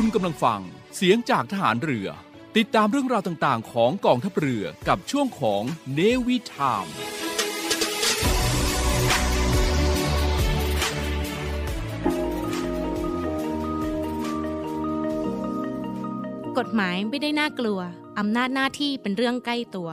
[0.00, 0.60] คุณกำลังฟัง
[0.96, 2.08] เสียงจากทหารเรือ
[2.56, 5.62] ติดตามเรื่องราวต่างๆ ของกองทัพเรือกับช่วงของ
[5.94, 6.86] เนวิทาม
[16.58, 17.80] กฎหมายไม่ได้น่ากลัว
[18.18, 19.88] อำนาจหน้าที่เป็นเรื่องใกล้ตัว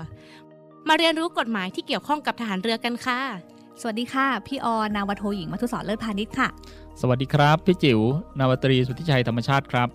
[0.87, 3.21] มาเรียนรู้กฎหมายที่เกี่ยวข้องกับทหารเรือกันค่ะ
[3.81, 6.47] สวัสดีค่ะ พี่ออนาวโทหญิงมัทุสรเลิศพาณิชย์ค่ะ
[7.01, 7.99] สวัสดีครับ พี่จิ๋ว
[8.39, 9.87] นาวตรีสุทธิชัยธรรมชาติครับ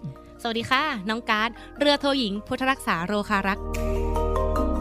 [0.43, 3.59] สวัสดีค่ะ น้องการดเรือโทหญิง พุทธรักษาโรคารัก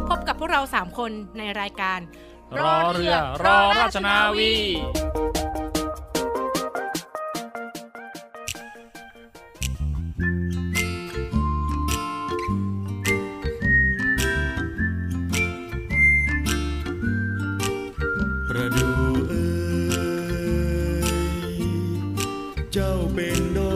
[0.10, 2.00] พบกับพวกเรา 3 คนในรายการ
[2.60, 4.54] รอเรือรอราชนาวี
[22.72, 23.69] trao bên đôi.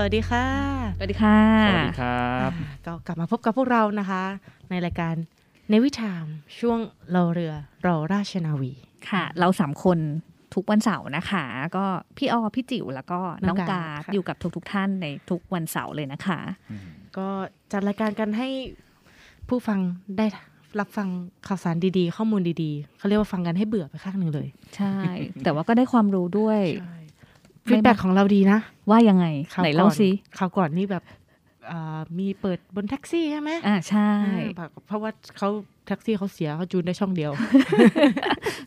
[0.00, 0.46] สวัสดีค่ะ
[0.98, 2.50] สวัสดีค่ะ สวัสดีครับ
[2.86, 4.22] ก็กลับมาพบกับพวกเรานะคะ
[4.70, 5.14] ในรายการ
[5.70, 6.24] ในวิถาม
[6.58, 6.78] ช่วง
[7.14, 7.54] รอเรือ
[7.86, 8.72] รอราชนาวี
[9.10, 9.98] ค่ะ เราสามคน
[10.54, 11.44] ทุกวันเสาร์นะคะ
[11.76, 11.84] ก็
[12.16, 16.40] พี่ออพี่จิ๋วแล้วก็น้องกาอยู่กับทุก ๆ ท่านในทุกวันเสาร์เลยนะคะ
[17.16, 17.28] ก็
[17.72, 18.48] จัดรายการกันให้
[19.48, 19.78] ผู้ฟัง
[20.18, 20.26] ได้
[20.80, 21.08] รับฟัง
[21.46, 24.94] ข่าวสารดีๆ ข้อมูลดีๆ เขาเรียกว่าฟังกันให้เบื่อไปข้างหนึ่งเลย ใช่
[25.44, 26.62] แต่ว่าก็ได้ความรู้ด้วย
[27.68, 28.58] ฟีดแบ็ของเราดีนะ
[28.90, 31.02] ว่ายังไงคราวไหนเล่าก่อนสิคราวก่อนนี่แบบ
[31.70, 35.48] อ่ามีเปิดบนแท็กซี่ใช่ไหมอ่าใช่อ่าแบบเพราะว่าเขา
[35.86, 37.32] แท็กซี่เขาเสียเขาจูนได้ช่องเดียว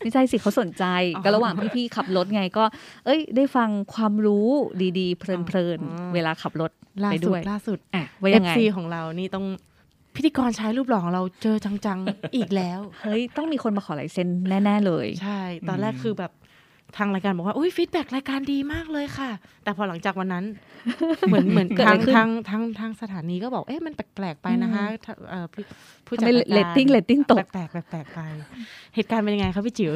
[0.00, 0.84] ไม่ใช่สิเขาสนใจ
[1.16, 2.64] อ๋อก็ระหว่างพี่ๆขับรถไงก็
[3.06, 4.48] เอ้ย ได้ฟังความรู้
[4.98, 6.70] ดีๆ เพลินอ๋อๆเวลาขับรถ
[7.04, 9.46] ล่าไปสุด้ดวยล่าสุดอะว่าเอยังฟไงซีของเรานี่ต้อง
[10.16, 14.28] พิธีกรชายรูปหล่อของเราเจอจังๆ อีกแล้ว เฮ้ย ต้องมีคนมาขอลายเซ็น
[14.64, 16.32] แน่ ๆ เลย ใช่ ตอนแรกคือแบบ
[16.96, 19.30] ทางรายการบอกว่าอุ้ย feedback รายการดีมากเลยค่ะ
[19.64, 20.44] แต่พอหลังจากวันนั้น
[21.28, 25.62] เหมือนเหมือนเกิดอะทาไรงขึ้นทางทางทางสถานีก็บอกเอ๊ะมันแปลกๆไปนะคะถ้าเอ่อผู้
[26.06, 28.20] ผู้ทำจัดไมรายการเรตติ้งเรตติ้งตกแปลกๆแปลกๆไป
[28.94, 29.92] เหตุการณ์เป็นยังไงครับพี่จิ๋ว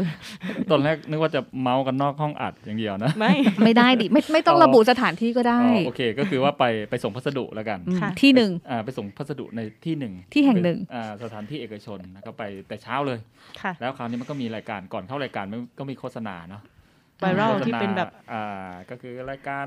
[0.71, 3.35] ตอนแรกนึกว่าจะเม้าท์กันนอกห้องอัดอย่างเดียวนะ ไม่
[3.65, 13.19] ไม่ได้ดิไม่ไม่ต้องอ๋อระบุสถานที่ก็ได้อ๋อโอเค ก็คือว่าไปไปส่งพัสดุแล้วกันอืมค่ะที่หนึ่งอ่าไปส่งพัสดุในที่หนึ่งที่แห่งหนึ่งเป็อ่าสถานที่เอกชนนะก็ไปแต่เช้าเลย
[13.63, 16.63] ค่ะแล้วคราวนี้มันก็มีรายการก่อนเข้ารายการมันก็มีโฆษณาเนาะ
[17.21, 19.67] ไวรัลโฆษณาที่เป็นแบบอ่าก็คือรายการ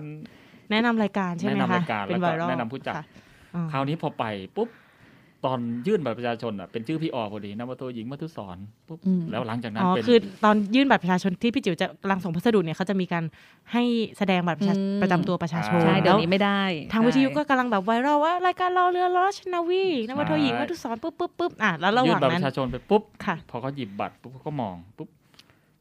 [0.72, 3.06] แนะนำรายการใช่ไหมแนะนำคะรายการเป็นแล้วไวก็รัลแนะนำผู้จัดค่ะ
[3.56, 4.24] อ่าคราวนี้พอไป
[4.58, 4.70] ปุ๊บ
[5.46, 8.58] ตอนยื่นบัตรประชาชนอะเป็นชื่อพี่ออพอดีนวโทหญิงมัทุสอน
[8.88, 13.24] ปุ๊บอืมแล้วหลังจากนั้อ๋นอเป็นคือตอนยื่นบัตรประชาชนที่พี่จิ๋วจะกำลังส่งพัสดุเนี่ยเขาจะมีการ
[13.74, 13.84] ให้
[14.18, 16.62] แสดงบัตรประชาอืมประจำตัวประชาชนใช่เดี๋ยวแล้วนี้ไม่ได้
[16.94, 25.10] ทางวิทยุก็ใช่กำลังแบบไวรัลว่ารายการเราเรือราชนาวีนวโทหญิงมัทุสอนปุ๊บปุ๊บปุ๊บอะแล้วระหยื่นว่างบัตรปนั้นระชาชนไปปุ๊บค่ะพอเขาหยิบบัตรปุ๊บเขาก็มองปุ๊บ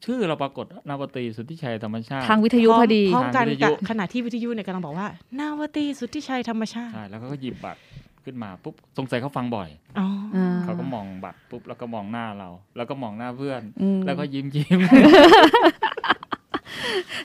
[0.05, 5.07] ชื่อเราปรากฏนาวตรีสุทธิชัยธรรมชาติ ทางวิทยุพอดีพร้อมกันทางวิทยุกับขณะที่วิทยุเนี่ยกำลังบอกว่า
[5.39, 7.81] นาวตีสุทธิชัยธรรมชาติใช่แล้วเขาก็หยิบบัตร
[8.25, 9.69] ขึ้นมาปุ๊บสงสัยเขาฟังบ่อย
[9.99, 10.07] อ๋อ
[10.37, 14.79] อาเขาก็มองบัตรปุ๊บแล้วก็มองหน้าเรา แล้วก็มองหน้าเพื่อนอืมแล้วก็ยิ้มยิ้ม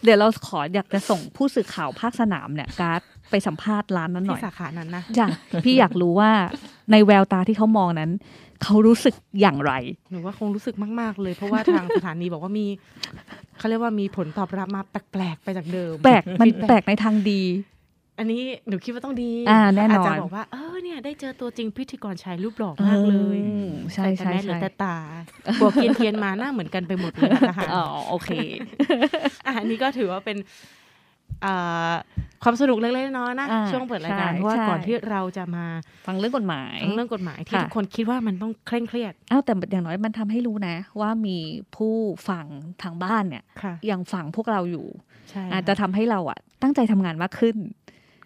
[0.04, 3.02] เดี๋ยวเราขออยากจะส่งผู้สื่อข่าวภาคสนามเนี่ยการ์ด
[3.32, 5.30] ไปสัมภาษณ์ร้านนั้นหน่ที่อยสาขานั้นนะอยาก
[5.66, 6.32] พี่อยากรู้ว่า
[6.92, 8.12] ในแววตาที่เขามองนั้น
[8.64, 9.74] เขารู้สึกอย่างไร
[10.12, 12.66] หนูว่าคงรู้สึกมากๆ เลยเพราะว่าทางสถานีบอกว่ามี
[13.58, 17.42] เขาเรียกว่ามีผลตอบรับมาแปลกๆไปจากเดิม แปลกมัน feedback แปลกในทางดี
[18.18, 24.98] อันนี้หนูคิดว่าต้องดีอ่าแน่นอนาจจะบอกว่าเออเนี่ยได้เจอตัวจริงพิธีกรชายรูปหล่อมากเลยอืมใช่แต่ใช่แม่เหลือใช่แต่ตา
[25.62, 28.30] บวกเทียนเทียนๆมาหน้าเหมือนกันไปหมดเลยนะคะอ๋อโอเค
[29.46, 30.38] อะอันนี้ก็ถือว่าเป็น
[31.46, 31.94] อ่า
[32.44, 35.66] ความสนุกเล็กๆน้อยๆนะอ่าช่วงเปิดรายการใช่เพราะว่าใช่ก่อนที่เราจะมา
[36.08, 41.38] ฟังเรื่องกฎหมายทั้งเรื่องกฎหมายที่ค่ะทุกคนคิดว่ามันต้องเคร่งเครียดอ้าวแต่อย่างน้อยมันทำให้รู้นะ ว่ามี
[41.76, 41.96] ผู้
[42.30, 42.46] ฟัง
[42.82, 44.86] ทางบ้านเนี่ยค่ะยังฟังพวกเราอยู่
[45.30, 47.56] ใช่อาจจะทำให้เราอะตั้งใจทำงานมากขึ้น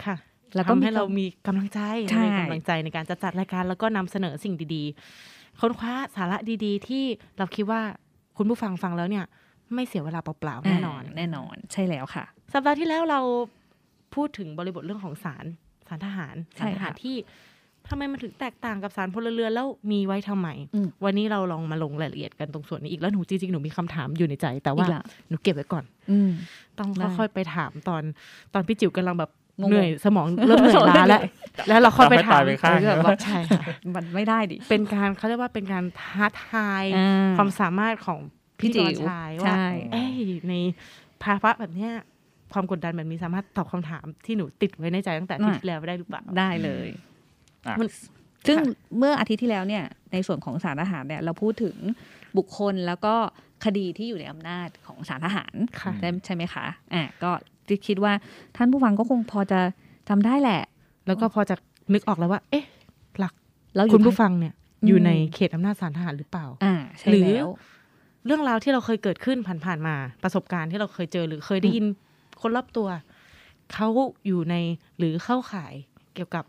[0.05, 0.15] ค่ะ
[0.55, 1.79] แล้วก็ทำมีให้เราความมีกำลังใจ
[2.11, 7.03] ใช่มีกำลังใจในการจะจัดรายการแล้วก็นำเสนอสิ่งดีๆ ค้นคว้าสาระดีๆ ที่
[7.38, 7.81] เราคิดว่า
[8.38, 9.25] คุณผู้ฟังฟังแล้วเนี่ย
[9.73, 13.19] ไม่เสียเวลาเปล่าๆแน่นอน แน่นอนใช่แล้วค่ะ สัปดาห์ที่แล้วเรา
[14.15, 15.45] พูดถึงบริบทเรื่องของศาล
[15.88, 17.15] ศาลทหารใช่ศาลทหารค่ะที่
[17.89, 26.31] ทำไมมันถึงแตกต่างกับศาลพลเรือนแล้วมีไว้ทำไมอืมวันนี้เราลองมาลงรายละเอียดกันตรงส่วนนี้อีกแล้วหนูจริงๆ หนูมีคำถามอยู่ในใจ แต่อีว่ากละหนูเก็บไว้ก่อน อืม
[26.79, 28.03] ต้องได้ค่อยๆไปถามตอน
[28.53, 31.21] ตอนพี่จิ๋วกำลังแบบงงๆ เหนื่อยสมองเริ่มเหนื่อยล้าแล้ว
[31.68, 33.63] แล้วเราค่อยไปถามตายไปข้างเออแบบใช่ค่ะ
[33.95, 38.19] มันไม่ได้ดิเป็นการเขาเรียกว่าเป็นการท้าทายอ่าความสามารถของ
[38.59, 40.18] พี่จิ๋วชายว่าใช่เอ้ย
[40.50, 40.54] ใน
[41.23, 41.92] ภาวะแบบเนี้ย
[42.54, 46.87] ความกดดันแบบนี้สามารถตอบคำถามที่หนูติดไว้ในใจตั้งแต่อาที่ที่แล้วได้หรือเปล่าได้เลย
[47.68, 47.87] อะมัน
[48.47, 48.66] ซึ่งค่ะ
[48.97, 49.83] เมื่ออาทิตย์ที่แล้วเนี่ย
[50.14, 51.76] ในส่วนของสารทหารเนี่ยเราพูดถึง
[52.37, 53.16] บุคคลแล้วก็
[53.66, 57.31] คดีที่อยู่ในอำนาจของสารทหารค่ะใช่ใช่ไหมคะอะก็
[57.88, 58.14] คิดว่า
[58.57, 59.59] ท่านผู้ฟังก็คงพอจะ
[60.09, 60.62] จำได้แหละ
[61.07, 61.56] แล้วก็พอจะ
[61.94, 62.66] นึกออกแล้วว่า เอ๊ะ
[63.76, 67.47] แล้วอคุยู่ณผู้ฟังเนี่ยอืมอยู่ในเขตอำนาจศาลทหารหรือเปล่าอ่าใช่หรือแล้ว
[68.26, 71.86] เรื่องราวที่เราเคยเกิดขึ้นผ่านๆมาประสบการณ์ที่เราเคยเจอหรือเคยได้ยิน
[72.42, 72.88] คนรอบตัว
[73.74, 73.88] เขา
[74.28, 74.56] อยู่ใน
[74.97, 75.74] หรือเข้าข่าย
[76.14, 76.45] เกี่ยวกับ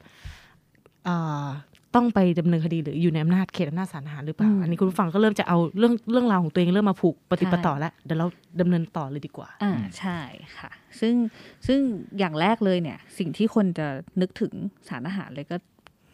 [1.05, 1.47] เอ่อ
[1.95, 8.27] ต้องไปดำเนินคดีหรืออยู่ในอำนาจเขตอำนาจศาลทหารหรือเปล่าอืมอันนี้คุณผู้ฟังก็เริ่มจะเอาเรื่องเรื่องราวของตัวเองเริ่มมาผูกปฏิปใช่ต่อแล้วเดี๋ยวเรา
[8.61, 10.19] ดำเนินต่อเลยดีกว่าอ่าใช่
[10.59, 11.15] ค่ะ ซึ่ง
[11.67, 11.81] ซึ่ง
[12.19, 13.87] อย่างแรกเลยเนี่ย สิ่งที่คนจะ
[14.21, 14.53] นึกถึง
[14.89, 15.57] สารทหารเลยก็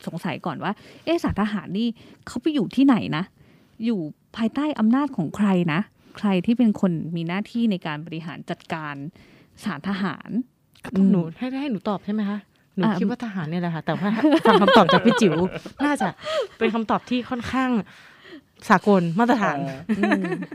[0.07, 0.73] สงสัยก่อนว่า
[1.05, 1.89] เอะสารทหารนี่
[2.27, 3.25] เขาไปอยู่ที่ไหนนะ
[3.85, 4.01] อยู่
[4.37, 5.81] ภายใต้อำนาจของใครนะ
[6.19, 8.95] ใครที่เป็นคนมีหน้าที่ในการบริหารจัดการ
[9.65, 10.31] สารทหาร
[10.95, 12.39] อืมหนูให้ให้หนูตอบใช่ไหมคะ
[12.77, 14.11] หนูอ่าคิดว่าทหารเนี่ยแหละค่ะ แต่ว่า
[14.47, 15.35] ฟังคำตอบจากพี่จิ๋ว
[15.85, 16.09] น่าจะ
[16.59, 17.71] เป็นคำตอบที่ค่อนข้าง
[18.71, 19.59] สากลมาตรฐาน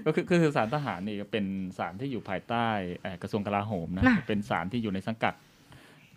[0.06, 1.46] ก็คือคือสารทหารนี่ก็เป็น
[1.78, 2.68] สารที่อยู่ภายใต้
[3.02, 5.34] เอ่อกระทรวงกลาโหมนะน่ะเป็นสารที่อยู่ในสังกัด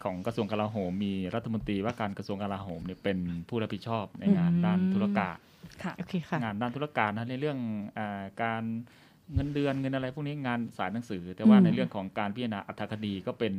[0.05, 3.19] ของกระทรวงกลาโหม มีรัฐมนตรีว่าการกระทรวงกลาโหมเนี่ยเป็น
[3.49, 5.37] ผู้รับผิดชอบในงานด้านธุรการ
[5.83, 7.59] ค่ะโอเคค่ะงานด้านธุรการนะในเรื่อง
[7.99, 8.63] อาการ
[9.35, 13.55] เงินเดือนเงินอะไรพวกนี้งานสายหนังสือ แต่ว่าอืมในเรื่องของการพิจารณาอัธคดีก็เป็น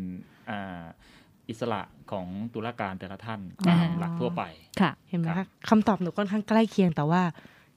[1.43, 1.81] อ่าอิสระ
[2.11, 4.43] ของตุลาการแต่ละท่านอ๋อตามหลักทั่วไป
[4.81, 7.21] ค่ะ เห็นไหมครัคะบคำตอบหนูค่อนข้างใกล้เคียงแต่ว่า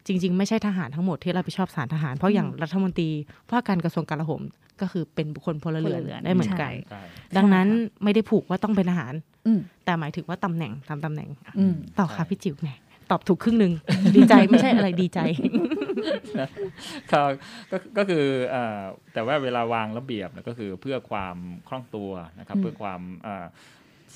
[0.07, 3.11] จริง ๆ ไม่ใช่ทหารทั้งหมดที่รับผิดชอบสารทหาร เพราะอย่างรัฐมนตรี
[3.51, 4.43] ว่าการกระทรวงกลาโหม
[4.81, 7.03] ก็คือเป็นบุคคลพลเรือนพลเรือนได้เหมือนกันใช่ใช่
[7.37, 7.67] ดังนั้น
[8.05, 9.15] ไม่ได้ผูกว่าต้องเป็นทหาร
[9.47, 12.71] อืมแต่หมายถึงว่าตำแหน่งตามตำแหน่งอะอืมต่อค่ะพี่จิ๋วไง
[13.11, 13.73] ตอบถูกครึ่งหนึ่ง
[14.17, 15.19] ดีใจไม่ใช่อะไรดีใจ
[17.13, 17.31] ครับ
[17.71, 18.81] ก็ก็คือเอ่อ
[19.15, 21.37] แต่ว่าเวลาวางระเบียบเนี่ยก็คือเพื่อความ
[21.69, 23.47] คล่องตัวนะครับอืมเพื่อความเอ่อ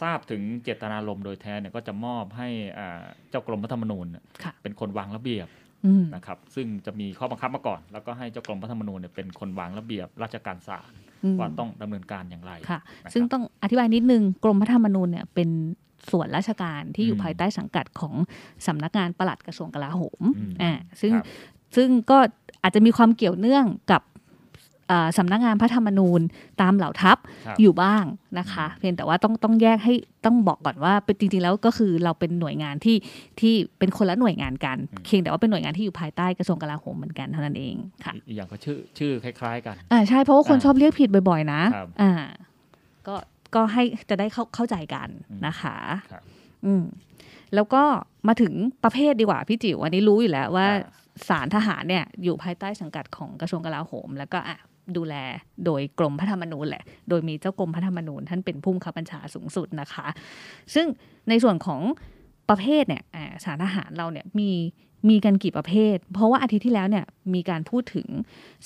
[0.01, 5.49] ทราบถึงเจตนารมณ์โดยแท้เนี่ยก็จะมอบให้อ่าเจ้ากรมรัฐธรรมนูญเนี่ยค่ะเป็นคนวางระเบียบ
[5.87, 10.93] อืมนะครับซึ่งจะมีข้อบังคับมาก่อน แล้วก็ให้เจ้ากรมรัฐธรรมนูญเนี่ยเป็นคนวางระเบียบราชการศาล
[11.25, 15.49] อืมว่าต้องดำเนินการอย่างไรค่ะนะครับซึ่งต้องอธิบายนิดนึงกรมพระธรรมนูญเนี่ยเป็น
[16.11, 18.15] ส่วนราชการที่อยู่อืมภายใต้สังกัดของ
[18.67, 21.25] สำนักงานปลัดกระทรวงกลาโหมอืมอ่าซึ่งครับ
[21.77, 22.19] ซึ่งก็
[22.63, 24.03] อาจจะมีความเกี่ยวเนื่องกับ
[24.93, 26.21] อ่าสำนักงานพระธรรมนูญ
[26.61, 28.05] ตามเหล่าทัพครับอยู่บ้าง
[28.39, 32.97] นะคะอืมเพียงแต่ว่าต้องต้องแยกให้ต้องบอกก่อนว่าเป็นจริงๆแล้วก็คือเราเป็นหน่วยงานที่
[33.41, 42.13] ที่เป็นคนละหน่วยงานกันเพียงแต่ว่าเป็นหน่วยงานที่อยู่ภายใต้กระทรวงกลาโหมเหมือนกันเท่านั้นเองค่ะอีกอย่างก็ชื่อชื่อคล้าย ๆ กันอ่าใช่เพราะว่าคนอ่าชอบเรียกผิดบ่อย ๆ นะครับอ่า
[43.09, 43.15] ก็
[43.55, 45.77] ก็ให้จะได้เข้าเข้าใจกันอืมนะคะ
[46.13, 46.23] ครับ
[46.65, 46.85] อืม
[47.55, 47.83] แล้วก็
[48.29, 48.53] มาถึง
[48.85, 54.59] ประเภทดีกว่าพี่จิ๋วอันนี้รู้อยู่แล้วว่าอ่าสารทหารเนี่ยอยู่ภายใต้สังกัดของกระทรวงกลาโหม แล้วก็อะ
[54.97, 55.15] ดูแล
[55.65, 60.07] โดยกรมพระธรรมนูญแหละ โดยมีเจ้ากรมพระธรรมนูญท่านเป็นผู้บังคับบัญชาสูงสุดนะคะ
[60.75, 60.87] ซึ่ง
[61.29, 61.81] ในส่วนของ
[62.49, 64.51] ประเภทเนี่ยอ่าสารทหารเราเนี่ยมี
[65.09, 67.05] มีกันกี่ประเภท เพราะว่าอาทิตย์ที่แล้วเนี่ย
[67.35, 68.07] มีการพูดถึง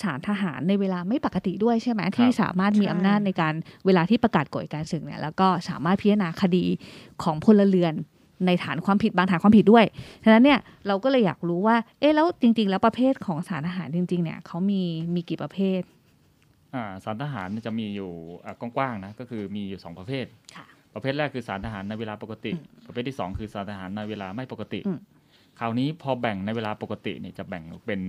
[0.02, 3.54] สารทหารในเวลาไม่ปกติด้วยใช่ไหมที่สามารถมีใช่อำนาจในการ
[3.86, 6.64] เวลาที่ประกาศกฎอัยการศึกเนี่ยแล้วก็สามารถพิจารณาคดี
[7.22, 7.94] ของพลเรือน
[8.46, 9.84] ในฐานความผิดบางฐานความผิดด้วย
[10.24, 14.82] ฉะนั้นเนี่ยเราก็เลยอยากรู้ว่า เอ๊ะแล้วจริง ๆ แล้วประเภทของสารทหารจริง ๆ เนี่ยเขามี
[15.14, 15.80] มีกี่ประเภท
[16.74, 18.10] อ่าสารทหารจะมีอยู่
[18.44, 20.26] อ่ากว้างๆนะก็คือมีอยู่สองประเภท
[20.56, 22.52] ค่ะประเภทแรกคือสารทหารในเวลาปกติ
[22.86, 24.98] ประเภทที่สองคือสารทหารในเวลาไม่ปกติอืม
[25.60, 28.00] คราวนี้พอแบ่งในเวลาปกติเนี่ยจะแบ่งเป็น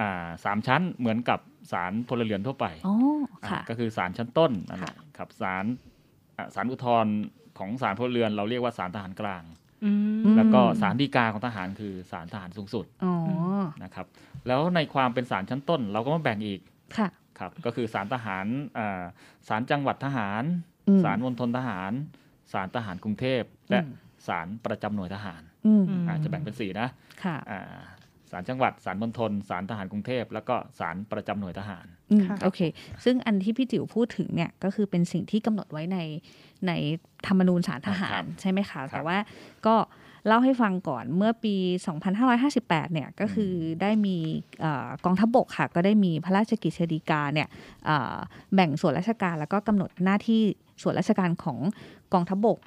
[0.00, 1.40] อ่าสามชั้นเหมือนกับ
[1.72, 2.94] สารพลเรือนทั่วไปอ๋อ
[3.44, 5.64] อ่าค่ะก็คือสารชั้นต้นนั่นแหละค่ะครับสาร
[6.36, 7.14] อ่าสารอุทธรณ์
[7.58, 9.42] ของสารพลเรือน เราเรียกว่าสารทหารกลาง
[9.84, 13.14] อืมอืมแล้วก็สารฎีกาของทหารคือสารทหารสูงสุดอ๋อ
[13.84, 14.06] นะครับ
[14.46, 16.60] แล้วในความเป็นสารชั้นต้น เราก็มาแบ่งอีก
[16.96, 18.46] ค่ะครับก็คือสารทหาร
[18.78, 19.02] อ่า
[19.48, 20.42] สารจังหวัดทหาร
[20.88, 21.92] อืมสารมณฑลทหาร
[22.52, 23.92] สารทหารกรุงเทพและอืม
[24.28, 26.88] สารประจำหน่วยทหาร อืมอืมอ่าจะแบ่งเป็นสี่นะ
[27.24, 27.76] ค่ะอ่า
[28.30, 32.60] สารจังหวัดสารมณฑลสารทหารกรุงเทพ แล้วก็สารประจำหน่วยทหารอืมค่ะโอเค
[33.04, 35.98] ซึ่งอันที่พี่จิ๋วพูดถึงเนี่ยก็คือเป็นสิ่งที่กำหนดไว้ใน
[36.66, 36.72] ใน
[37.26, 39.18] ธรรมนูญสารทหาครัรบใช่ไหมคะครับแต่ว่า
[39.66, 39.76] ก็
[40.26, 41.54] เล่าให้ฟังก่อนเมื่อปี
[42.24, 44.16] 2558 เนี่ยก็คือได้มี
[44.60, 47.48] เอ่อกองทัพบกค่ะ ก็ได้มีพระราชกิจสีกาเนี่ย
[47.86, 48.16] เอ่อ
[48.54, 50.40] แบ่งส่วนราชการแล้วก็กำหนดหน้าที่
[50.82, 51.58] ส่วนราชการของ
[52.12, 52.58] กองทัพบก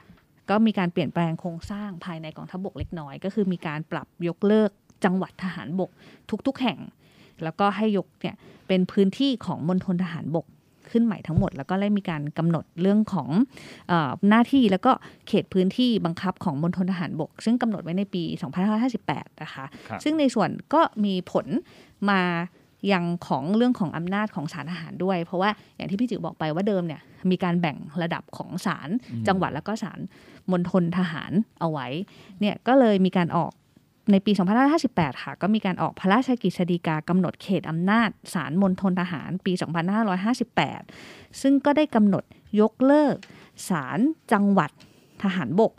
[0.49, 4.69] ก็มีการเปลี่ยนแปลงโครงสร้างภายในกองทัพบกเล็กน้อย ก็คือมีการปรับยกเลิก
[5.05, 5.89] จังหวัดทหารบก
[6.47, 6.79] ทุกๆแห่ง
[7.43, 8.35] แล้วก็ให้ยกเนี่ย
[8.67, 10.45] เป็นพื้นที่ของมณฑลทหารบก
[10.91, 13.29] ขึ้นใหม่ทั้งหมด แล้วก็ได้มีการกำหนดเรื่องของ
[13.87, 14.91] เออหน้าที่แล้วก็
[15.27, 18.23] เขตพื้นที่บังคับของมณฑลทหารบก ซึ่งกำหนดไว้ในปี
[18.83, 21.47] 2558 นะคะครับซึ่งในส่วนก็มีผล
[22.09, 22.21] มา
[22.91, 27.01] ยังของเรื่องของอำนาจของศาลทหารด้วย เพราะว่าอย่างที่พี่จิ๋วบอกไปว่าเดิมเนี่ย
[27.31, 29.99] มีการแบ่งระดับของศาลอืมจังหวัดแล้วก็ศาล
[30.51, 31.87] มณฑลทหารเอาไว้
[32.39, 33.51] เนี่ยก็เลยมีการออก
[34.11, 34.31] ในปี
[34.77, 39.53] 2558 ค่ะ ก็มีการออกพระราชกฤษฎีกากำหนดเขตอำนาจศาลมณฑลทหารปี
[40.27, 42.23] 2558 ซึ่งก็ได้กำหนด
[42.61, 43.15] ยกเลิก
[43.69, 43.99] ศาล
[44.31, 44.71] จังหวัด
[45.23, 45.73] ทหารบก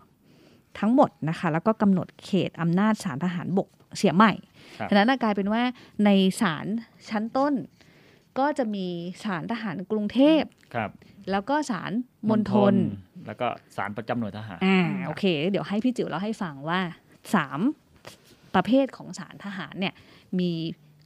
[0.79, 4.33] ทั้งหมดนะคะ แล้วก็กำหนดเขตอำนาจศาลทหารบกเสียใหม่
[4.79, 5.63] ครับฉะนั้นนะกลายเป็นว่า
[6.05, 6.11] ใน
[6.41, 6.67] ศาล
[7.09, 7.55] ชั้นต้น
[8.41, 8.87] ก็จะมี
[9.25, 10.43] ศาลทหารกรุงเทพ
[10.75, 10.91] ครับ
[11.31, 11.93] แล้วก็ศาล
[12.31, 12.75] มณฑล
[13.27, 16.81] แล้วก็สารประจำหน่วยทหารอ่าโอเค เดี๋ยวให้พี่จิ๋วเล่าให้ฟังว่า
[17.35, 17.61] สาม
[18.55, 19.95] ประเภทของศาลทหารเนี่ย
[20.39, 20.51] มี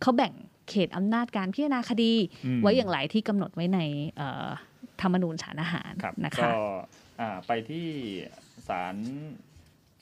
[0.01, 0.33] เขาแบ่ง
[0.69, 2.13] เขตอำนาจการพิจารณาคดี
[2.47, 3.81] อืมไว้อย่างไรที่กำหนดไว้ใน
[4.17, 4.49] เอ่อ
[5.03, 6.53] ธรรมนูญศาลทหารครับนะคะก็
[7.21, 7.87] อ่าไปที่
[8.69, 8.95] ศาล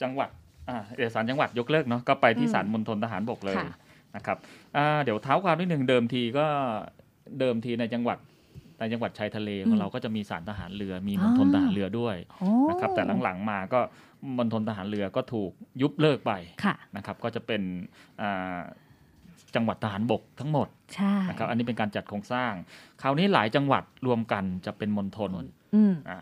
[0.03, 0.31] จังหวัด
[0.69, 3.71] อ่าเดี๋ยวศาลจังหวัดยกเลิกเนาะก็ไปที่อืมศาลมณฑลทหารบกเลยค่ะ
[4.17, 4.39] นะครับ
[4.77, 6.47] อ่าเดี๋ยวเท้าความนิดหนึ่งเดิมทีก็
[7.39, 8.19] เดิมทีในจังหวัด
[8.81, 13.81] ในจังหวัดชายทะเลของเราก็จะมีศาลทหารเรือมีมณฑลทหารเรือด้วยโอ้นะครับแต่หลังๆมาก็
[14.39, 15.51] มณฑลทหารเรือก็ถูก
[15.83, 16.33] ยุบเลิกไป
[16.65, 17.63] ค่ะนะครับก็จะเป็น
[18.21, 18.59] อ่า
[19.55, 22.53] จังหวัดทหารบกทั้งหมดใช่นะครับอันนี้เป็นการจัดโครงสร้าง
[23.03, 25.31] คราวนี้หลายจังหวัดรวมกันจะเป็นมณฑล
[25.75, 26.19] อืมอ่า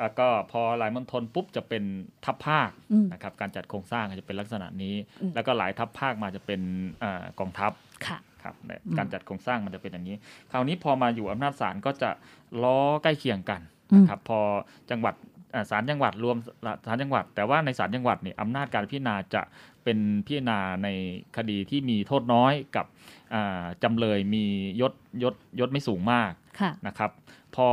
[0.00, 1.82] แล้วก็พอหลายมณฑลปุ๊บจะเป็น
[2.24, 6.60] ทัพภาคอืมนะครับการจัดโครงสร้างก็จะเป็นลักษณะนี้อืมแล้วก็หลายทัพภาคมาจะเป็น
[7.02, 7.72] อากองทัพ
[8.06, 10.16] ค่ะค นะครับในอืมการจัดโครงสร้างมันจะเป็นอย่างนี้
[10.52, 12.10] คราวนี้พอมาอยู่อำนาจศาลก็จะ
[12.62, 13.60] ล้อใกล้เคียงกัน
[13.92, 14.40] อืมนะครับพอ
[14.90, 15.14] จังหวัด
[15.54, 16.36] อ่าศาลจังหวัดรวม
[16.86, 19.42] ศาลจังหวัด แต่ว่าในศาลจังหวัดเนี่ยอำนาจการพิจารณาจะ
[19.84, 20.88] เป็นพิจารณาใน
[21.36, 22.86] คดีที่มีโทษน้อยกับ
[23.34, 24.44] อ่าจำเลยมี
[24.80, 27.10] ยศยศยศไม่สูงมากค่ะนะครับ
[27.56, 27.68] พอ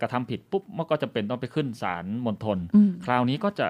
[0.00, 3.66] กระทำผิดปุ๊บมันก็จะเป็นต้องไปขึ้นศาลมณฑลอืมคราวนี้ก็จะ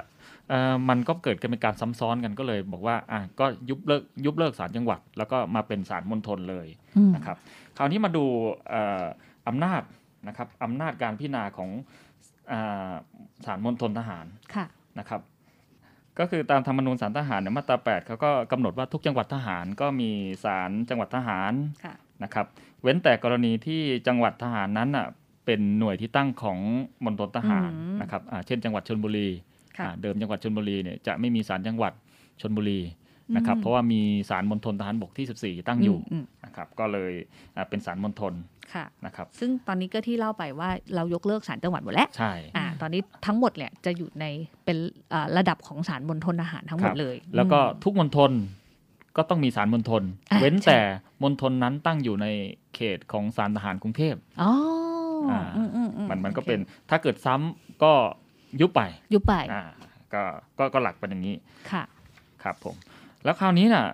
[0.49, 6.66] เอ่อมันก็เกิดกันเป็นการซ้ำซ้อนกันก็เลย บอกว่าอะก็ยุบเลิกยุบเลิกศาลจังหวัด แล้วก็มาเป็นศาลมณฑลเลย
[6.97, 7.37] อืมนะครับ
[7.76, 8.25] คราวนี้มาดู
[8.69, 9.04] เอ่อ
[9.49, 9.83] อำนาจ
[10.28, 11.71] นะครับอำนาจการพิจารณาของ
[12.52, 12.92] อ่า
[13.47, 14.66] ศาลมณฑลทหารค่ะ
[14.99, 15.21] นะครับ
[16.19, 20.11] ก็คือตามธรรมนูญศาลทหารเนี่ยมาตรา8เขาก็กำหนดว่าทุกจังหวัดทหารก็มี
[20.45, 21.52] ศาลจังหวัดทหาร
[21.85, 22.47] ค่ะนะครับ
[22.83, 25.07] เว้นแต่กรณีที่จังหวัดทหารนั้นอะ
[25.44, 26.58] เป็นหน่วยที่ตั้งของ
[27.04, 29.28] มณฑลทหารอืมนะครับอ่าเช่นจังหวัดชลบุรี
[29.78, 31.92] ค่ะอ่าเดิมจังหวัดชลบุรีเนี่ยจะไม่มีศาลจังหวัด
[32.40, 32.80] ชลบุรี
[33.37, 37.12] นะครับอืมเพราะว่ามีศาลมณฑลทหารบกที่ 14 ตั้งอยู่อืมนะครับก็เลย
[37.56, 38.34] อ่าเป็นศาลมณฑล
[38.75, 44.26] ค่ะนะครับซึ่งตอนนี้ก็ที่เล่าไปว่าเรายกเลิกศาลจังหวัดหมดแล้วใช่อ่าตอนนี้ทั้งหมดเนี่ยจะอยู่ใน
[44.64, 44.78] เป็น
[45.12, 48.32] อ่าระดับของศาลมณฑลทหารทั้งหมดครับเลย แล้วก็อืมทุกมณฑล
[49.16, 50.80] ก็ต้องมีศาลมณฑลอะเว้นใช่แต่
[51.22, 52.26] มณฑลนั้นตั้งอยู่ใน
[52.75, 54.91] เขตของศาลทหารกรุงเทพอ๋ออ่าอือือื
[56.11, 56.61] มันมันก็โอคเป็น
[56.91, 57.93] ถ้าเกิดซ้ำก็
[58.61, 58.81] ยุบไป
[59.14, 59.62] ยุบไปอ่า
[60.14, 60.23] ก็
[60.59, 61.37] ก็ก็หลักเป็นอย่างนี้
[61.71, 61.83] ค่ะ
[62.43, 62.76] ครับผม
[63.25, 63.87] แล้วคราวนี้น่ะ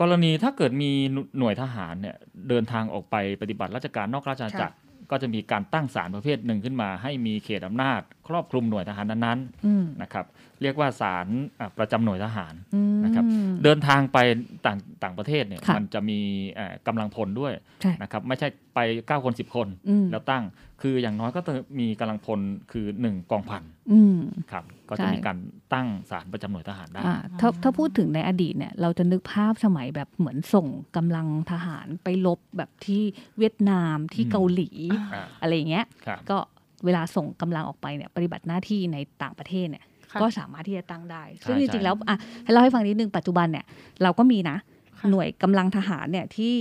[0.00, 0.90] กรณีถ้าเกิดมี
[1.38, 2.16] หน่วยทหารเนี่ย
[2.48, 4.76] เดินทางออกไปปฏิบัติราชการนอกราชอาณาจักร
[5.10, 10.26] ก็จะมีการตั้งศาลประเภทหนึ่งขึ้นมา ให้มีเขตอำนาจ ครอบคลุมหน่วยทหารนั้นอืมๆนะครับ
[10.62, 11.26] เรียกว่าศาล
[11.60, 13.24] อะประจำหน่วยทหารอืมนะครับ
[13.64, 14.18] เดินทางไป
[14.66, 16.18] ต่างต่างประเทศเนี่ยค่ะมันจะมี
[16.54, 20.44] เอ่อกำลังพลด้วยใช่นะครับ ไม่ใช่ไป 9 คน 10 คนอืมแล้วตั้ง
[20.82, 22.40] คืออย่างน้อยก็ต้องมีกำลังพล
[22.72, 24.18] คือ 1 กองพันอืม
[24.52, 25.38] ครับ ก็จะใช่มีการ
[25.72, 33.02] ตั้งศาลประจำหน่วยทหารได้อ่าถ้าถ้าพูดถึงในอดีตเนี่ยเราจะนึกภาพสมัยแบบเหมือนส่งกำลังทหารไปลบแบบที่
[33.38, 34.70] เวียดนามที่อืมเกาหลี
[35.14, 36.38] อ่าอะไรอย่างเงี้ยครับก็
[36.84, 43.64] เวลาส่งกำลังออกไปเนี่ยปฏิบัติหน้าที่ในต่างประเทศเนี่ยค่ะก็สามารถที่จะตั้งได้ ซึ่งใช่จใช่ริงๆแล้วอะให้เล่าให้ฟังนิดนึงปัจจุบันเนี่ย
[44.02, 44.56] เราก็มีนะ
[44.98, 46.54] ค่ะหน่วยกำลังทหารเนี่ยที่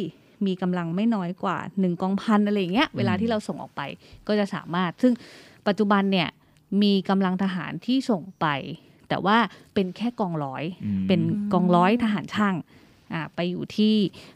[0.45, 3.81] มีกำลังไม่น้อยกว่าหนึ่งกองพันอะไรอย่างเงี้ยเวลาที่เราส่งออกไป
[4.27, 5.13] ก็จะสามารถ ซึ่ง
[5.67, 6.29] ปัจจุบันเนี่ย
[6.81, 8.47] มีกำลังทหารที่ส่งไป
[9.09, 9.37] แต่ว่า
[9.73, 11.21] เป็นแค่กองร้อยอืมเป็น
[11.53, 12.78] กองร้อยทหารช่างอ่า
[13.35, 13.95] ไปอยู่ที่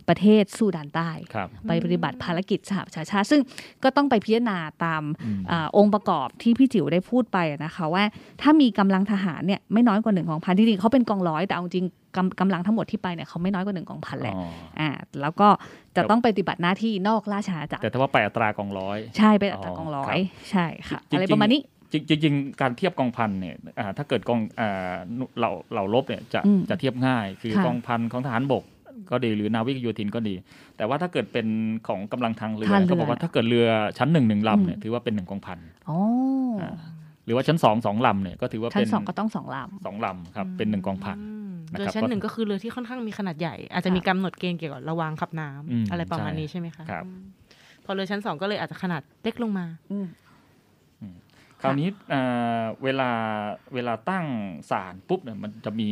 [0.10, 3.42] ประเทศซูดานใต้ครับไปปฏิบัติภารกิจสหประชาชาติ ซึ่ง
[3.84, 8.04] ก็ต้องไปพิจารณาตามอืมอาองค์ประกอบที่พี่จิ๋วได้พูดไปอะนะคะว่า
[8.42, 14.48] ถ้ามีกำลังทหารเนี่ยไม่น้อยกว่าหนึ่งกองพันจริงๆเขาเป็นกองร้อยแต่เอาจริงกำกำลังทั้งหมดที่ไปเนี่ยเขาไม่น้อยกว่าหนึ่งกองพันแหละอ๋อ
[14.80, 14.90] อ่า
[15.22, 15.48] แล้วก็
[15.96, 21.62] จะต้องไปปฏิบัติหน้าที่นอกราชอาณาจักรแต่ถ้าว่าไปอัตรากองร้อย ใช่เป็นอัตรากองร้อยอ๋อครับใช่ค่ะจริงๆอะไรประมาณนี้
[21.94, 24.96] จริงจริงๆการเทียบกองพันเนี่ยอ่าถ้าเกิดกองอ่า
[25.40, 28.64] เราเราลบเนี่ยจะอืมจะเทียบง่าย คือค่ะกองพันของทหารบก
[29.12, 30.36] ก็ดีหรือนาวิกโยธินก็ดี
[30.78, 31.48] แต่ว่าถ้าเกิดเป็น
[31.88, 35.98] ของกำลังทางเรือทางเรือเขาบอกว่าถ้าเกิดเรือชั้นหนึ่งหนึ่งอืมลำเนี่ยถือว่าเป็นหนึ่งกองพันอ๋อ
[36.62, 36.70] อา
[37.26, 47.22] หรือว่าชั้นสองสองลำเนี่ยก็ถือว่าชั้เป็นนสองก็ต้องสองลสองลำครับเป็นหนึ่งกองพันอืมนะครับเรือชั้นหนึ่งก็คือเรือที่ค่อนข้างมีขนาดใหญ่ อาจจะมีกำหนดเกณฑ์เกี่ยวกับระวางขับน้ำอืมอะไรประมาณใช่นี้ใช่ไหมคะครับอืม
[47.86, 50.06] พอเรือชั้นสองก็เลยอาจจะขนาดเล็กลงมาำอืม
[51.64, 53.10] คราวนี้อ่าเวลา
[53.74, 54.26] เวลาตั้ง
[54.72, 55.90] ศาลปุ๊บเนี่ยมันจะมี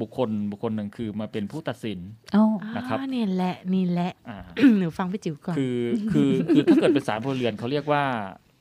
[0.00, 1.98] บุคคลบุคคลหนึ่งคือมาเป็นผู้ตัดสิน
[2.36, 2.44] อ๋อ
[2.76, 4.38] นะครับอ่านี่แหละนี่แหละอ่า
[4.78, 5.78] หนูฟังพี่จิ๋วก่อนคือ
[6.12, 8.04] คือคือถ้าเกิดเป็นศาลพลเรือนเขาเรียกว่า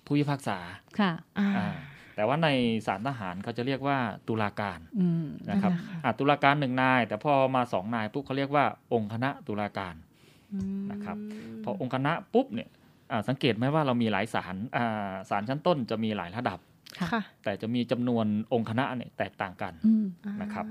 [0.05, 0.59] ผู้พิพากษา
[0.99, 1.67] ค่ะอ่าอ่า
[2.15, 2.47] แต่ว่าใน
[2.87, 9.95] ศาลทหารเขาจะเรียกว่าตุลาการอืมนะครับนั่นแหละค่ะอ่าตุลาการหนึ่งนาย แต่พอมาสองนายปุ๊บเขาเรียกว่าองค์คณะตุลาการ
[10.53, 11.17] อืมนะครับ
[11.63, 12.82] พอองค์คณะปุ๊บเนี่ยอ่า
[13.27, 16.59] สังเกตไหมว่าเรามีหลายศาลอ่าศาลชั้นต้นจะมีหลายระดับ
[16.99, 20.05] ค่ะแต่จะมีจำนวนองค์คณะเนี่ยแตกต่างกันอืม
[20.41, 20.65] นะครับ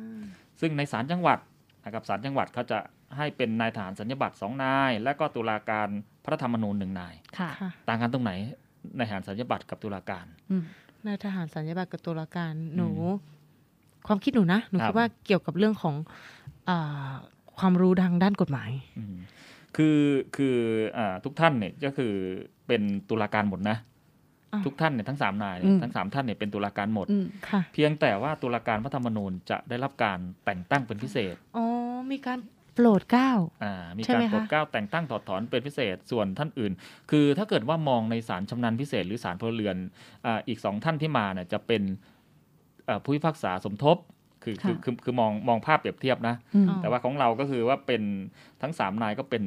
[0.61, 1.39] ซึ่งในศาลจังหวัด
[1.85, 2.79] นะครับศาลจังหวัดเขาจะ
[3.17, 5.89] ให้เป็นนายทหารสัญญบัตรสองนาย และก็ตุลาการ
[6.25, 8.33] พระธรรมนูญหนึ่งนายค่ะค่ะต่างกันตรงไหน
[8.99, 10.65] นายทหารสัญญบัตรกับตุลาการอืม
[11.07, 12.97] นายทหารสัญญาบัตรกับตุลาการหนูอื
[13.29, 13.31] ม
[14.07, 15.95] ความคิดหนูนะหนูครัคิบดว่าเกี่ยวกับเรื่องของ
[16.69, 17.13] อา
[17.59, 19.17] ความรู้ทางด้านกฎหมายอืม
[19.77, 20.01] คือ
[20.37, 20.57] คือ
[20.99, 22.13] อาทุกท่านเนี่ยก็คือ
[22.67, 23.77] เป็นตุลาการหมดนะ
[24.53, 31.65] อ้าวทุกท่านเนี่ยทั้งสามนายเนี่อืยมทั้งสามท่านเนี่ยเป็นตุลาการหมดอืมค่ะเพียงแต่ว่าตุลาการพระธรรมนูญจะได้รับการแต่งตั้งเป็นพิเศษอ๋อ
[32.13, 32.39] มีการ
[32.75, 33.31] โปรดเกล้า
[33.65, 36.73] อ่ามีใช่การไหมโปรดคะเกล้าแต่งตั้งถอดถอนเป็นพิเศษส่วนท่านอื่น
[37.11, 39.77] คือถ้าเกิดว่ามองในศาลชำนาญพิเศษหรือศาลพลเรือน
[40.27, 41.83] อ่าอีกสองท่านที่มาเนี่ยจะเป็น
[42.89, 43.97] อ่าผู้พิพากษาสมทบ
[44.43, 48.03] คือคือค่ะคือคือมองมองภาพเปรียบเทียบนะอืมอ๋อแต่ว่าของเราก็คือว่าเป็น
[48.63, 49.43] ทั้งสามนายก็เป็น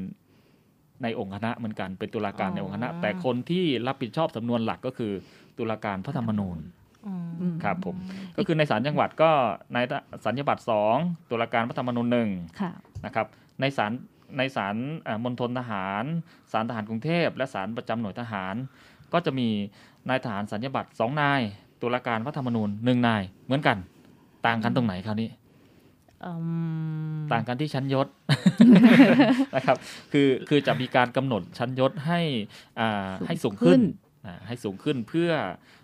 [1.04, 5.12] ในองค์คณะเหมือนกันเป็นตุลาการในองค์คณะ แต่คนที่รับผิดชอบสำนวนหลักก็คือ
[5.58, 6.58] ตุลาการพระธรรมนูญ
[7.06, 7.96] อ๋ออืมครับผม
[8.38, 9.32] ก็คือในศาลจังหวัดก็
[9.76, 9.86] นาย
[10.26, 10.96] สัญญบัตรสอง
[11.30, 12.30] ตุลาการพระธรรมนูญหนึ่ง
[12.60, 12.72] ค่ะ
[13.06, 13.28] นะครับ
[13.62, 13.92] ในศาล
[14.38, 14.76] ในศาล
[15.08, 16.04] อ่ามณฑลทหาร
[16.52, 18.56] ศาลทหารกรุงเทพ และศาลประจำหน่วยทหาร
[19.14, 19.50] ก็จะมี
[20.10, 21.42] นายทหารสัญญาบัตรสองนาย
[21.82, 23.78] ตุลาการพระธรรมนูญหนึ่งนายเหมือนกัน
[24.48, 25.30] ต่างกันตรงไหนคราวนี้
[26.26, 26.32] อื
[27.16, 28.08] มต่างกันที่ชั้นยศ
[29.56, 29.78] นะครับ
[30.12, 32.20] คือคือจะมีการกำหนดชั้นยศให้
[32.80, 33.82] อ่าให้สูงขึ้น
[34.26, 35.32] อ่าให้สูงขึ้นเพื่อ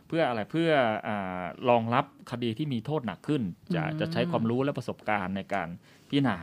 [0.08, 0.70] เพื่ออะไรเพื่อ
[1.08, 3.42] อารองรับคดีที่มีโทษหนักขึ้น
[3.76, 5.68] จะจะใช้ความรู้และประสบการณ์ในการ
[6.10, 6.38] พิจารณา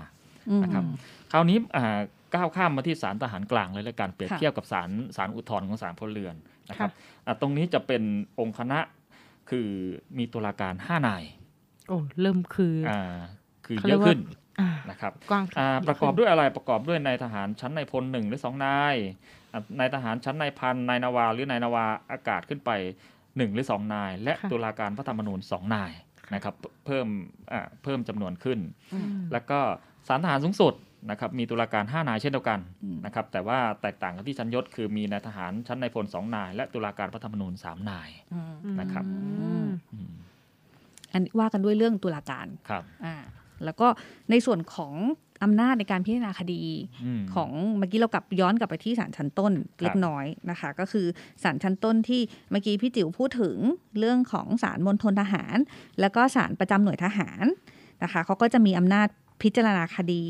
[0.51, 0.85] อืมนะครับ
[1.33, 1.99] คราวนี้อ่า
[2.35, 6.35] ก้าวข้ามมาที่ศาลทหารกลางเลยแล้วกันเปรียบค่ะเทียบกับศาลศาลอุทธรณ์ของศาลพลเรือน
[6.71, 8.03] นะครับค่ะอ่าตรงนี้จะเป็น
[8.41, 8.81] องค์คณะ
[9.51, 9.69] คือ
[10.19, 11.25] มีตุลาการห้านาย
[11.89, 13.01] โอ้เริ่มคืออ่า
[13.67, 14.19] คือเขาเยเรียอะกว่าขึ้น
[14.61, 18.95] อ่านะครับกว้างอ่าประกอบด้วยอะไรประกอบด้วยนายทหารชั้นนายพลหนึ่งหรือสองนาย
[19.53, 22.71] อ่านายทหารชั้นนายพันนายนาวา หรือนายนาวาอากาศขึ้นไป
[23.37, 25.93] หนึ่งหรือสองนาย และตุลาการพระธรรมนูญสองนาย
[26.35, 26.55] นะครับ
[26.87, 27.07] เพิ่ม
[27.53, 28.59] อ่าเพิ่มจำนวนขึ้น
[28.95, 29.59] อืมแล้วก็
[30.09, 30.75] ศาลทหารสูงสุด
[31.11, 38.41] นะครับมีตุลาการ 5 นายเช่นเดียวกันอืมนะครับแต่ว่าแตกต่างกันที่ชั้นยศคือมีนายทหารชั้นนายพลสองนาย และตุลาการพระธรรมนูญสามนายอื
[38.73, 39.05] มนะครับ
[41.13, 43.17] อืมอืมอันนี้ว่ากันด้วยเรื่องตุลาการครับอ่า
[43.65, 43.87] แล้วก็
[44.31, 44.95] ในส่วนของ
[45.45, 46.63] อำนาจในการพิจารณาคดี
[47.19, 51.07] มของเมื่อกี้เรากลับย้อนกลับไปที่ศาลชั้นต้นเล็กน้อยนะคะ ก็คือ
[51.43, 53.57] ศาลชั้นต้นที่เมื่อกี้พี่จิ๋วพูดถึง
[53.99, 55.57] เรื่องของศาลมณฑลทหาร
[56.01, 57.45] แล้วก็ศาลประจำหน่วยทหาร
[58.03, 59.09] นะคะเขาก็จะมีอำนาจ
[59.43, 60.23] พิจารณาคดี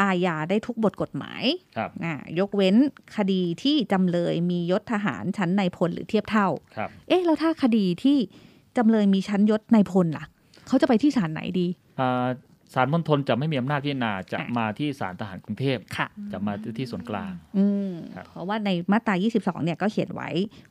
[0.00, 1.44] อาญาได้ทุกบทกฎหมาย
[1.76, 2.76] ครับอ่ายกเว้น
[3.16, 8.18] คดีที่จำเลยมียศทหารชั้นในายพลหรือเทียบเท่าครับเอ๊ะแล้วถ้าคดีที่
[8.78, 10.24] จำเลยมีชั้นยศในายพลล่ะ
[10.66, 11.66] เขาจะไปที่ศาลไหนดี
[12.00, 12.28] อ่า
[12.74, 20.30] ศาลมณฑลจะไม่มีอำนาจพิจารณาจะอะมาที่ศาลทหารกรุงเทพค่ะจะมาที่ส่วนกลางอืมครับเพราะว่าในมาตรา 22 เนี่ยก็เขียนไว้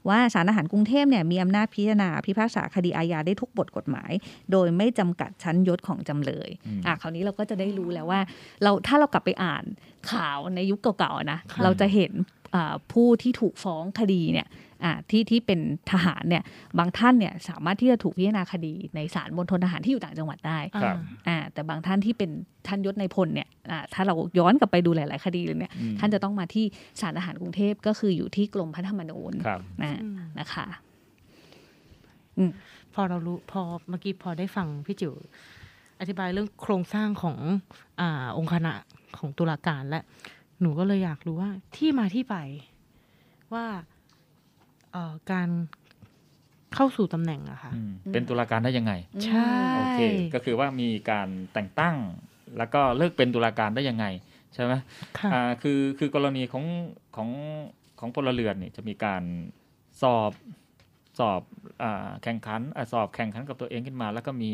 [0.09, 4.11] ว่าศาลอาหารกรุงเทพเนี่ยมีอำนาจพิจารณาพิพากษาคดีอาญาได้ทุกบทกฎหมาย
[4.51, 8.19] โดยไม่จำกัดชั้นยศของจำเลยอืมอะคราวนี้เราก็จะได้รู้แล้วว่า
[8.63, 9.63] เราถ้าเรากลับไปอ่าน
[10.11, 12.11] ข่าวในยุคเก่าๆนะค่ะเราจะเห็น
[12.55, 14.64] อ่าผู้ที่ถูกฟ้องคดีเนี่ยอ่า
[15.09, 15.59] ที่ที่เป็น
[15.91, 16.43] ทหารเนี่ย
[16.79, 22.29] บางท่านเนี่ยสามารถที่จะถูกพิจารณาคดีในศาลมณฑลทหารที่อยู่ต่างจังหวัดได้ครับอ่าแต่บางท่านที่เป็น
[22.67, 26.65] ท่านยศในพลเนี่ยอ่าถ้าเราย้อนกลับไปดูหลาย ๆ คดีเลยเนี่ยอืมท่านจะต้องมาที่
[27.01, 30.65] ศาลทหารกรุงเทพก็คืออยู่ที่กรมพระธรรมนูญครับนะอืมนะคะ
[32.93, 35.13] พอเรารู้พอเมื่อกี้พอได้ฟังพี่จิ๋ว
[35.99, 37.37] อธิบายเรื่องโครงสร้างของ
[37.99, 38.73] อ่าองค์คณะ
[39.17, 40.01] ของตุลาการและ
[40.61, 42.35] หนูก็เลยอยากรู้ว่าที่มาที่ไป
[43.53, 43.81] ว่าเอ่อ
[45.31, 45.49] การ
[46.75, 48.93] เข้าสู่ตำแหน่งอะค่ะอืมเป็นตุลาการได้ยังไง
[49.25, 49.99] ใช่โอเค
[50.33, 51.95] ก็คือว่ามีการแต่งตั้ง
[52.57, 54.05] แล้วก็เลิกเป็นตุลาการได้ยังไง
[54.53, 54.73] ใช่ไหม
[55.19, 56.65] ค่ะอ่าคือคือกรณีของ
[57.15, 57.29] ของ
[57.99, 59.23] ของพลเรือนเนี่ยจะมีการ
[60.01, 60.31] สอบ
[61.19, 61.41] สอบ
[61.83, 64.51] อาแข่งขันอาสอบแข่งขันกับตัวเองขึ้นมา แล้วก็มี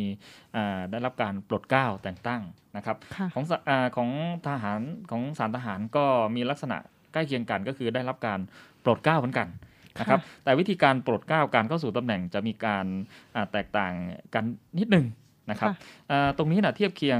[0.55, 2.41] อ่าได้รับการปลดเกล้าแต่งตั้ง
[2.77, 4.09] นะครับค่ะของสอาของ
[4.47, 6.77] ทหารของสารทหารก็มีลักษณะ
[7.13, 8.39] ใกล้เคียงกันก็คือได้รับการ
[8.83, 9.47] ปลดเกล้าเหมือนกัน
[9.99, 12.85] นะครับแต่วิธีการปลดเกล้าการเข้าสู่ตำแหน่งจะมีการ
[13.35, 13.93] อ่าแตกต่าง
[14.33, 14.43] กัน
[14.79, 15.05] นิดหนึ่ง
[15.49, 15.75] นะครับค่ะ
[16.11, 17.19] อ่าตรงนี้นะเทียบเคียง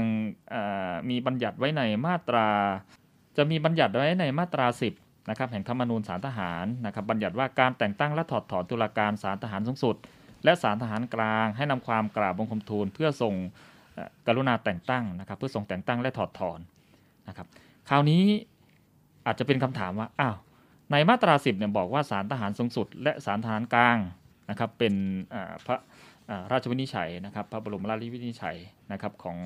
[0.54, 2.48] อ่ามีบัญญัติไว้ในมาตรา
[3.36, 4.66] จะมีบัญญัติไว้ในมาตรา
[4.98, 9.96] 10นะครับแห่งธรรมนูญสารทหารนะครับบัญญัติว่าการแต่งตั้งและถอดถอนตุลาการสารทหารสูงสุด
[10.44, 13.34] และสารทหารกลาง ให้นำความกราบบังคมทูลเพื่อส่ง
[13.94, 16.58] เอ่อกรุณาแต่งตั้งนะครับ เพื่อส่งแต่งตั้งและถอดถอน
[17.28, 17.46] นะครับ
[17.88, 18.22] คราวนี้
[19.26, 20.36] อาจจะเป็นคำถามว่าอ้าว
[20.92, 23.98] ในมาตรา10เนี่ยบอกว่าสารทหารสูงสุด และสารทหารกลาง
[24.50, 24.94] นะครับเป็น
[25.66, 25.76] พระ
[26.52, 28.56] ราชวินิจฉัยนะครับพระบรมราชวินิจฉัย
[28.92, 29.38] นะครับของ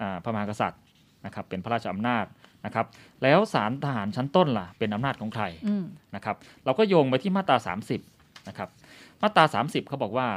[0.00, 0.82] อพระมหากษัตริย์
[1.24, 2.24] นะครับเป็นพระราชอำนาจ
[2.64, 2.86] นะครับ
[3.22, 5.44] แล้วสารทหารชั้นต้นล่ะเป็นอำนาจของใคร
[6.14, 7.56] นะครับเราก็โยงไปที่มาตรา
[8.02, 8.68] 30นะครับ
[9.22, 10.28] มาตรา 30เขาบอกว่า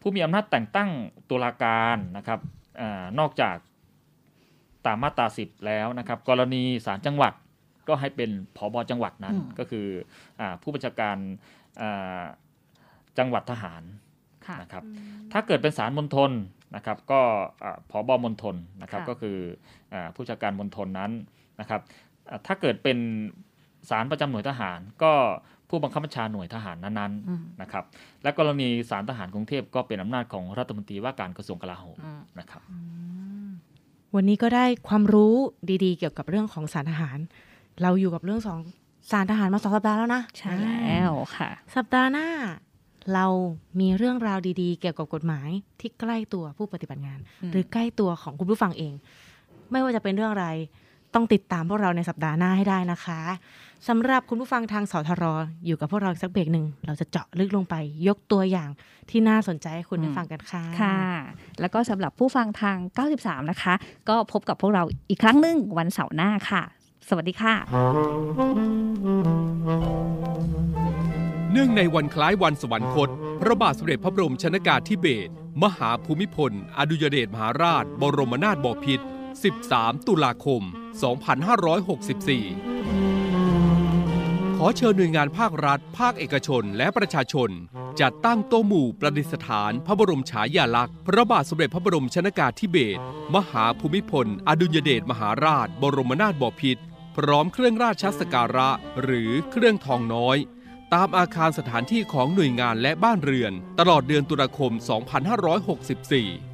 [0.00, 0.90] ผู้มีอำนาจแต่งตั้ง
[1.30, 2.40] ตุลาการนะครับ
[2.80, 2.82] อ
[3.18, 3.56] นอกจาก
[4.86, 7.32] ตามมาตรา 10 แล้วนะครับกรณีศาลจังหวัด
[7.88, 9.86] ก็ให้เป็นผอบจังหวัดนั้นอืมก็คือ
[10.40, 11.16] อาผู้บัญชาการ
[11.80, 12.22] อ่า
[13.18, 13.82] จังหวัดทหาร
[14.46, 14.82] ค่ะนะครับ
[15.32, 16.30] ถ้าเกิดเป็นสารมณฑล
[16.76, 17.20] นะครับก็
[17.64, 19.36] อ่าผอบมณฑลนะครับค่ะก็คือ
[19.92, 21.10] อาผู้จัดการมณฑลนั้น
[21.60, 21.80] นะครับ
[22.28, 22.98] อ่าถ้าเกิดเป็น
[23.90, 25.12] สารประจำหน่วยทหาร ก็
[25.68, 27.84] ผู้บังคับบัญชาหน่วยทหารนั้นอืมๆนะครับ
[28.22, 32.62] และกรณีสารทหารกรุงเทพก็เป็นอำนาจของรัฐมนตรีว่าการกระทรวงกลาโหมอืมนะครับ
[34.14, 35.34] วันนี้ก็ได้ความรู้
[35.84, 37.18] ดีๆ เกี่ยวกับเรื่องของสารทหาร
[37.82, 38.58] เราอยู่กับเรื่องสอง
[39.10, 42.28] สารทหารมาสองสัปดาห์แล้วนะ ใช่แล้วค่ะ สัปดาห์หน้า
[43.14, 43.26] เรา
[43.80, 45.48] มีเรื่องราวดีๆ เกี่ยวกับกฎหมาย
[45.80, 48.92] ที่ใกล้ตัวผู้ปฏิบัติงานอืมหรือใกล้ตัวของคุณผู้ฟังเอง
[49.70, 50.48] ไม่ว่าจะเป็นเรื่องอะไร
[51.14, 53.20] ต้องติดตามพวกเราในสัปดาห์หน้าให้ได้นะคะ
[53.88, 55.24] สำหรับคุณผู้ฟังทางสทร
[55.66, 57.74] อยู่กับพวกเราอีกสักเบรกหนึ่งเราจะเจาะลึกลงไป
[58.08, 58.70] ยกตัวอย่าง
[59.10, 61.00] ที่น่าสนใจให้คุณได้ฟังกันค่ะค่ะ
[61.60, 62.78] แล้วก็สำหรับผู้ฟังทาง
[63.14, 63.74] 93 นะคะ
[64.08, 66.62] ก็พบกับพวกเราอีกครั้งหนึ่งวันเสาร์หน้าค่ะ
[67.08, 67.54] สวัสดีค่ะ
[71.52, 73.08] เนื่องในวันคล้ายวันสวรรคต
[73.40, 75.30] พระบาทสมเด็จพระบรมชนากาธิเบศร
[75.62, 79.04] มหาภูมิพล อดุยเดชมหาราช บรมนาถบพิตร
[79.54, 80.62] 13 ตุลาคม
[81.80, 87.50] 2564 ขอเชิญหน่วยงานภาครัฐ ภาคเอกชน และประชาชน
[88.00, 93.00] จัดตั้งโต๊ะหมู่ประดิษฐาน พระบรมฉายาลักษณ์ พระบาทสมเด็จพระบรมชนากาธิเบศร
[93.34, 96.82] มหาภูมิพล อดุลยเดชมหาราช บรมนาถบพิตร
[97.16, 98.70] พร้อมเครื่องราชสักการะ
[99.02, 100.36] หรือเครื่องทองน้อย
[100.94, 104.72] ตามอาคารสถานที่ของหน่วยงานและบ้านเรือน ตลอดเดือนตุลาคม
[105.68, 106.53] 2564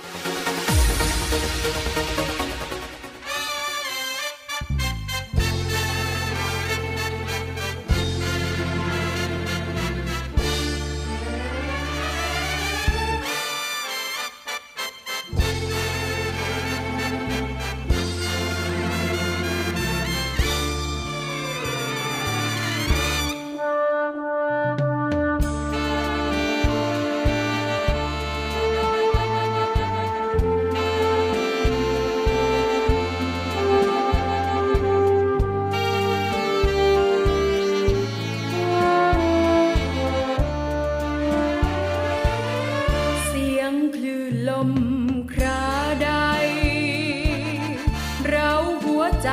[48.29, 48.51] เรา
[48.83, 49.29] หัวใจ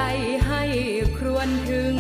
[0.47, 0.63] ให้
[1.17, 1.95] ครวญถึง